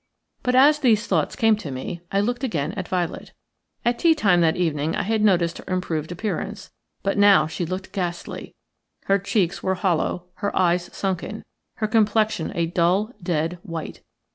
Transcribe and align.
But 0.41 0.55
as 0.55 0.79
these 0.79 1.05
thoughts 1.05 1.35
came 1.35 1.55
to 1.57 1.69
me 1.69 2.01
I 2.11 2.21
looked 2.21 2.43
again 2.43 2.71
at 2.71 2.87
Violet. 2.87 3.33
At 3.85 3.99
tea 3.99 4.15
time 4.15 4.41
that 4.41 4.55
evening 4.55 4.95
I 4.95 5.03
had 5.03 5.21
noticed 5.21 5.59
her 5.59 5.63
improved 5.71 6.11
appearance, 6.11 6.71
but 7.03 7.19
now 7.19 7.45
she 7.45 7.67
looked 7.67 7.91
ghastly; 7.91 8.55
her 9.05 9.19
cheeks 9.19 9.61
were 9.61 9.75
hollow, 9.75 10.25
her 10.37 10.57
eyes 10.57 10.89
sunken, 10.91 11.43
her 11.75 11.87
complexion 11.87 12.51
a 12.55 12.65
dull, 12.65 13.11
dead 13.21 13.59
white. 13.61 14.01